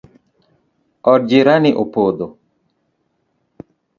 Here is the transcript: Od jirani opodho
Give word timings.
Od 1.11 1.21
jirani 1.31 1.71
opodho 1.83 2.27